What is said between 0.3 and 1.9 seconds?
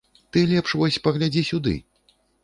Ты лепш вось паглядзі сюды!